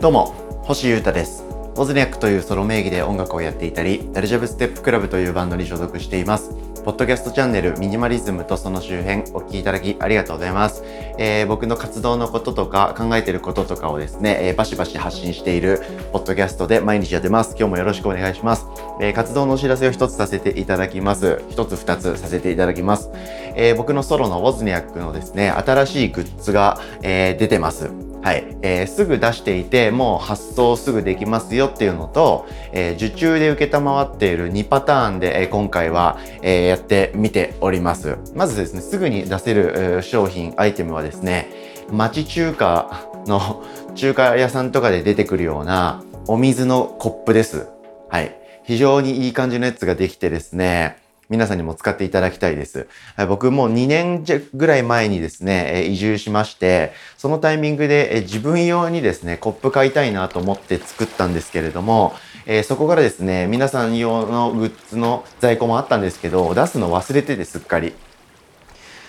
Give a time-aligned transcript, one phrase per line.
[0.00, 0.34] どうも
[0.64, 1.44] 星優太です
[1.76, 10.82] オズニャックというソロ名義で音楽をやっていたりダルジャブステップクラブというバンドに所属していますポッドキャストチャンネルミニマリズムとその周辺お聞きいただきありがとうございます。
[11.16, 15.80] えー、僕の活動のこととか考えてることとかをですね、えー、バシバシ発信している
[16.12, 17.54] ポッドキャストで毎日やってます。
[17.56, 18.66] 今日もよろしくお願いします。
[19.00, 21.40] えー、活動のお知らせを一つさせていただきます。
[21.50, 23.10] 一つ二つさせていただきます。
[23.54, 28.11] え僕のソロのウォズニャックのですね、新しいグッズが、え出てます。
[28.22, 38.18] はい、えー、すぐ出していて、もう発送すぐできますよっていうのと、えー、受注で受けたまわっている2パターンで、えー、今回は、えやってみております。
[38.34, 41.48] まずですね、すぐに出せる商品、アイテムはですね、
[41.90, 43.64] 町中華の
[43.96, 47.66] 中華屋さんとかで出てくるようなお水のコップです。
[48.08, 48.36] はい。
[48.62, 51.01] 非常にいい感じのやつができてですね、
[51.32, 52.88] 皆さんにも使っていただきたいです。
[53.26, 62.14] 僕も2年ぐらい前にですね、移住しまして、そのタイミングで自分用にですね、コップ買いたいなと思って作ったんですけれども、
[62.44, 67.94] えそこからですね、皆さん用のグッズの在庫もあったんですけど、出すの忘れててすっかり。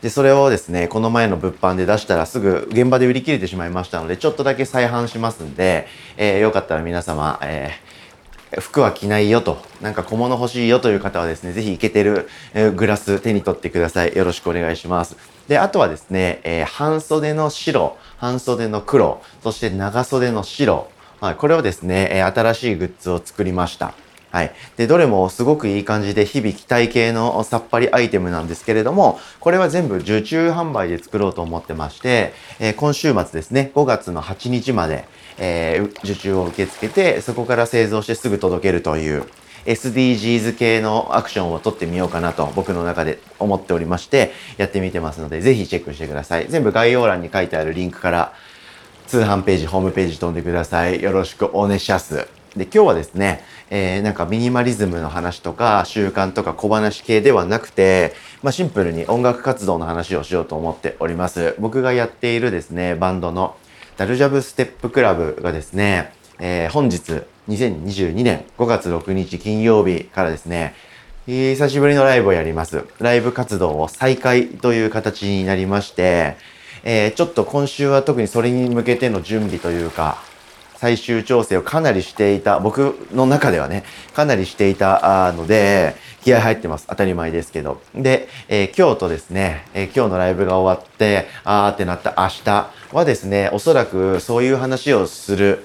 [0.00, 7.83] で、それをですね、この前の物販で出したらすぐ現場で売り切れてしまいましたので、ちょっとだけ再販しますんで、えー、よかったら皆様、えー
[8.60, 12.28] 服は着ないよと、なんか小物欲しいよという方はですね、ぜひイケてる
[12.76, 14.16] グラス手に取ってください。
[14.16, 15.16] よろしくお願いします。
[15.48, 20.88] で、あとはですね、えー、半袖の白、半袖の黒、そして長袖の白、
[21.20, 23.94] はい、これをですね、え、新しいグッズを作りました。
[24.34, 24.52] はい。
[24.76, 35.06] で、どれもすごくいい感じで日々期待系のさっぱりアイテムなんですけれども、これは全部受注販売で作ろうと思ってまして、えー、今週末ですね、5月の8日まで、
[35.38, 39.24] えー、受注を受け付けて、そこから製造してすぐ届けるという、
[39.66, 46.46] SDGs 系のアクションを取ってみようかなと僕の中で思っておりましてやってみてますのでぜひチェックしてください。
[46.48, 48.34] 全部概要欄に書いてあるリンクから
[49.06, 51.02] 通販ページ、ホームページ飛んでください。
[51.02, 52.26] よろしくお願いします。
[52.56, 61.54] で、今日はですね、えー、なんかミニマリズムの話とか習慣とか小話系ではなくて、まあ、シンプルに音楽活動の話をしようと思っております。
[61.58, 63.56] 僕がやっているですね、バンドの
[63.96, 70.74] ダルジャブステップクラブがですね、えー、本日2022年5月6日金曜日からですね、
[71.26, 72.84] 久しぶりのライブをやります。
[72.98, 76.36] ライブ活動を再開という形になりまして、
[76.82, 80.18] えー、ちょっと今週は特にそれに向けての準備というか、
[80.76, 86.86] 最終調整をかなりしていた、僕の中ではね、かなりしていたので、気合入ってます。
[86.88, 87.80] 当たり前ですけど。
[87.94, 95.64] で、えー、今日とですね、えー、今日のライブが終わって、あーってなった明日はですね、おそらくそういう話をする、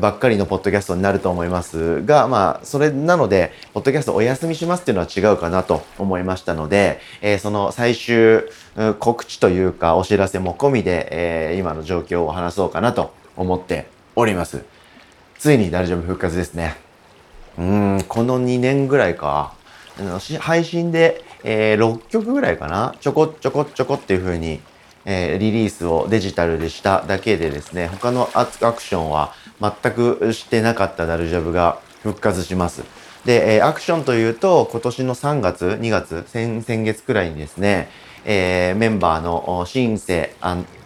[0.00, 8.42] ばっかりのポッドキャストになると思いますが、まあ、それなので、ポッドキャストお休みしますっていうのは違うかなと思いましたので、えー、その最終
[8.98, 14.62] 告知というかお知らせも込みで、えー、今の状況を話そうかなと思っております。
[15.38, 16.76] ついに大丈夫復活ですね。
[17.58, 19.54] うん、この2年ぐらいか。
[20.40, 24.60] 配信で、えー、6曲ぐらいかなちょこちょこちょこっていう風に、
[25.04, 32.84] えー、リリースをデジタルでしただけでですね、他のアクションは全くしてなかったダルジャブが復活します。
[33.24, 37.88] で、えー、アクションというと、今年の3月、2月、先先月くらいにですね、
[38.24, 40.34] えー、メンバーのシンセ、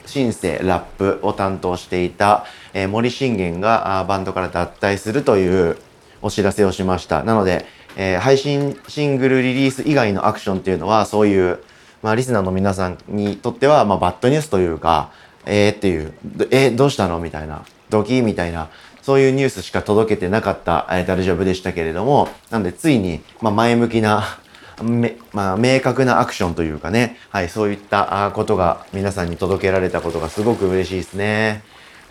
[0.06, 5.76] シンセ、ラップを担当していた、え、森信玄がバンドから脱退するという
[6.22, 7.22] お知らせをしました。
[7.22, 11.58] なので、え、配信シングルリリース以外のアクションっていうのは、そういう、
[12.02, 15.10] まあ、リスナーの皆さんにとっては、まあ、バッドニュースというか、
[15.46, 16.12] えー、っていう、
[16.50, 18.68] えー、どうしたのみたいな、ドキみたいな、
[19.02, 24.38] そういうニュースしか届けてなかった、えー、大丈夫でしたけれども、なんでついに、まあ、前向きな、
[24.82, 31.62] め、まあ、明確なアクションというかね、はい、そういったことが皆さんに届けられたことがすごく嬉しいですね。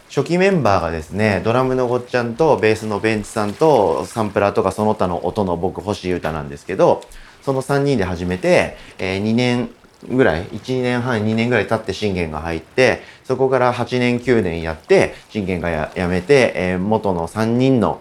[0.10, 7.02] 初期メンバーがですね、ドラムのごっちゃんとベースのベンチさんとサンプラーとかその他の音の僕星優太なんですけど、
[7.42, 9.70] その3人で始めて、えー、2年
[10.10, 18.00] ぐらい、1年半、2年ぐらい経って信玄が入って、そこから8年、9年やって、信玄がやめて、えー、元の3人の、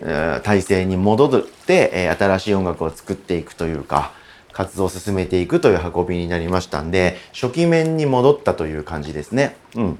[0.00, 4.12] 体制に戻って、え、新しい音楽を作っていくというか、
[4.52, 9.56] 活動を進めていくという運びになりましたんで、初期面に戻ったという感じですね。
[9.74, 9.98] うん。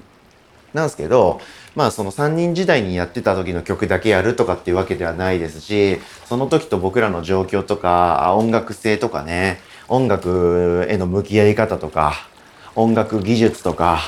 [0.73, 1.39] なんですけど、
[1.75, 12.13] まあその3人時代にやってた時の曲だけやるとかっていうわけではないですし、その時と僕らの状況とか、音楽性とかね、音楽への向き合い方とか、
[12.75, 13.99] 音楽技術とか、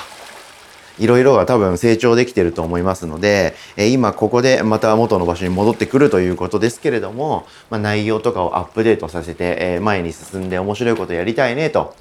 [1.00, 11.96] いろいろが多分成長できてると思いますので、え今ここでまた元の場所に戻ってくるということですけれども、まあ、内容とかをアップデートさせて、え前に進んで面白いことやりたいねと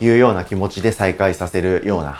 [0.00, 2.18] いうような気持ちで再開させるような、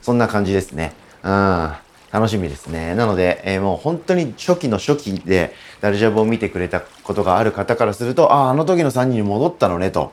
[0.00, 0.94] そんな感じですね。
[1.22, 1.72] うん。
[2.14, 2.94] 楽しみですね。
[2.94, 10.12] なので、えー、もう本当に初期の初期でダルジャブを見てくれたことがある方からすると、ああ、あの時の3人に戻ったのねと。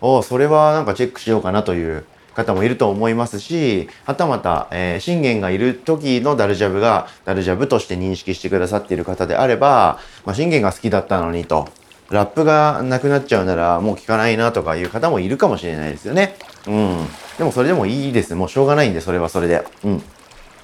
[0.00, 2.04] おそれはなんかチェックしようかなという
[2.36, 11.68] 方もいると思いますし、はたまた、えー、信玄がいる時のダルジャブがダルジャブとして認識してくださっている方であれば、まあ、信玄が好きだったのにと、
[12.10, 16.36] ラップがなくなっちゃうならもう聞かないなとかいう方もいるかもしれないですよね。
[16.68, 17.06] うん。
[17.38, 18.34] でもそれでもいいです。
[18.34, 19.64] もうしょうがないんで、それはそれで。
[19.82, 20.02] うん。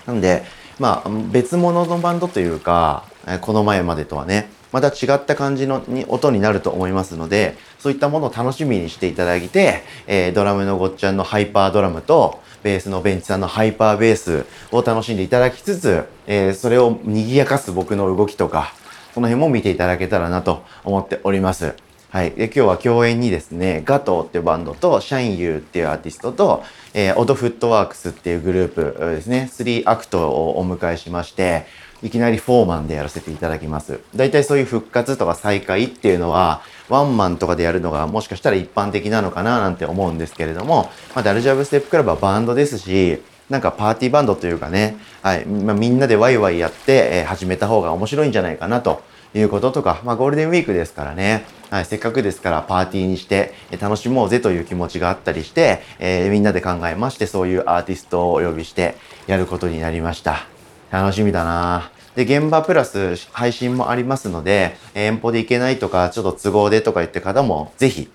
[0.07, 0.45] なんで、
[0.79, 3.05] まあ、別物のバンドというか、
[3.41, 18.73] この前までとはね、また違った感じのに音になると思いますので、そういったものを楽しみにしていただいて、えー、ドラムのごっちゃんのハイパードラムと、ベースのベンチさんのハイパーベースを楽しんでいただきつつ、えー、それを賑やかす僕の動きとか、
[19.15, 21.75] その辺も見ていただけたらなと思っております。
[22.13, 22.33] はい。
[22.33, 31.65] で、今日は共演にですね、ガトーっていうバンドと、シャインユーっていうアーティストと、えー、オドフットワークスっていうグループですね、3アクトをお迎えしまして、
[32.03, 34.01] いきなりフォーマンでやらせていただきます。
[34.15, 49.03] 大体そういう復活とか再開っていうのは、ワンマンとかでやるのがもしかしたら一般的なのかななんて思うんですけれども、まあ、ダルジャブステップクラブはバンドですし、なんかパーティーバンドというかね、はい、まあ、みんなでワイワイやって、え、始めた方が面白いんじゃないかなと
[49.35, 58.97] いうこととか、まあゴールデンウィークですからね、はい、せっかくですからパーティーにして楽しもうぜという気持ちがあったりして、えー、みんなで考えましてそういうアーティストをお呼びして
[59.27, 60.47] やることになりました。
[60.91, 68.11] 楽しみだなで、現場プラス配信もありますので、遠方で行けないとか、ちょっと都合でとか言って方も、ぜひ、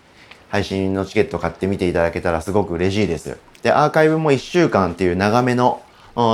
[0.50, 3.38] 配信のチケット買ってみていただけたらすごく嬉しいです。
[3.64, 5.82] で、アーカイブも1週間っていう長めの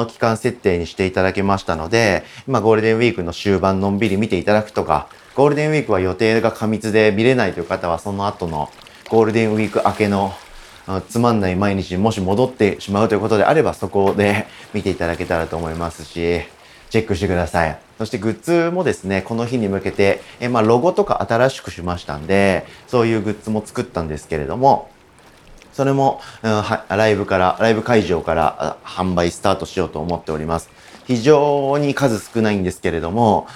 [0.09, 8.69] 期間設定にしていただけましたので、今ゴールデンウィークの終盤のんびり見ていただくとか、ゴールデンウィークは予定が過密で見れないという方はその後の
[9.09, 10.33] ゴールデンウィーク明けの
[11.09, 16.41] つまんない毎日にもし戻ってしまうということであればそこで見ていただけたらと思いますし、
[16.93, 17.79] チェックしてください。
[17.97, 24.91] そしてグッズもですね、この日に向けて、えまあ、ロゴとか新しくしましたんで、そういうグッズも作ったんですけれども、
[25.71, 26.63] それも、うん、
[26.95, 30.69] ライブから、ライブ会場から販売スタートしようと思っております。
[31.07, 33.47] 非常に数少ないんですけれども、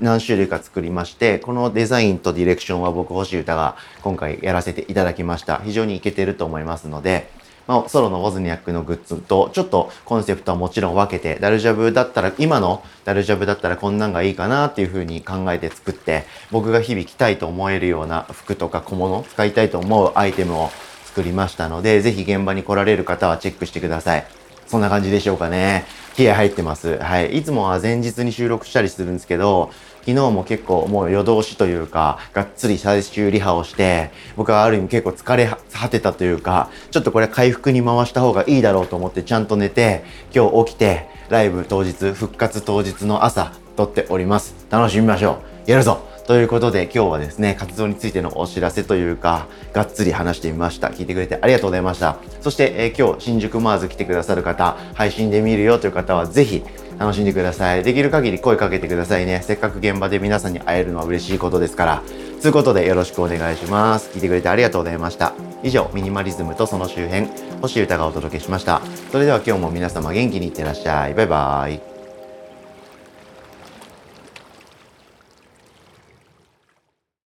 [0.00, 5.60] 何種類か作りまして、このデザインとディレクションは僕、星歌が今回やらせていただきました。
[5.64, 7.28] 非常にいけてると思いますので、
[7.66, 20.70] まあ、ソロのウォズニアックのグッズと、ちょっとコンセプトはもちろん分けて、ダルジャブだったら、今のダルジャブだったらこんなんがいいかなっていう風に考えて作って、僕が日々着たいと思えるような服とか小物、使いたいと思うアイテムを
[21.04, 24.35] 作りましたので、ぜひ現場に来られる方はチェックしてください。
[24.66, 25.84] そんな感じでしょうかね。
[26.14, 26.98] 気合入ってます。
[26.98, 27.38] はい。
[27.38, 29.70] いつもは前日に収録したりするんですけど、
[30.00, 40.04] 昨日も結構もう夜通しというか、がっつり最終リハをして、僕はある意味結構疲れ果てたというか、ちょっとこれ回復に回した方がいいだろうと思ってちゃんと寝て、
[40.34, 44.54] 今日起きて、ライブ当日、復活当日の朝、撮っております。
[44.70, 45.70] 楽しみましょう。
[45.70, 50.88] やるぞということで今日はですね、活動についてのお知らせというか、がっつり話してみました。
[50.88, 52.16] 聞いてくれてありがとうございました。
[52.40, 56.64] そして、えー、今日新宿マーズ来てくださる方、配信で見るよという方はぜひ
[56.98, 57.84] 楽しんでください。
[57.84, 59.40] できる限り声かけてくださいね。
[59.44, 62.02] せっかく現場で皆さんに会えるのは嬉しいことですから。
[62.42, 64.10] ということでよろしくお願いします。
[64.12, 65.32] 聞いてくれてありがとうございました。
[65.62, 67.28] 以上、ミニマリズムとその周辺、
[67.62, 68.82] 星歌がお届けしました。
[69.12, 71.14] それでは今日も皆様元気にいってらっしゃい。
[71.14, 71.95] バイバーイ。